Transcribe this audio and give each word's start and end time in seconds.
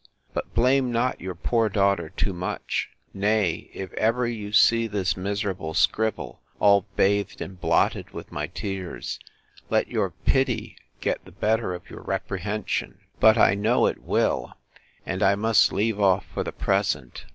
—But 0.33 0.55
blame 0.55 0.91
not 0.91 1.21
your 1.21 1.35
poor 1.35 1.69
daughter 1.69 2.09
too 2.09 2.33
much: 2.33 2.89
Nay, 3.13 3.69
if 3.71 3.93
ever 3.93 4.25
you 4.25 4.51
see 4.51 4.87
this 4.87 5.15
miserable 5.15 5.75
scribble, 5.75 6.41
all 6.59 6.87
bathed 6.95 7.39
and 7.39 7.61
blotted 7.61 8.09
with 8.09 8.31
my 8.31 8.47
tears, 8.47 9.19
let 9.69 9.89
your 9.89 10.09
pity 10.09 10.75
get 11.01 11.23
the 11.23 11.31
better 11.31 11.75
of 11.75 11.87
your 11.91 12.01
reprehension! 12.01 12.97
But 13.19 13.37
I 13.37 13.53
know 13.53 13.85
it 13.85 14.01
will—And 14.01 15.21
I 15.21 15.35
must 15.35 15.71
leave 15.71 15.99
off 15.99 16.25
for 16.33 16.43
the 16.43 16.51
present. 16.51 17.25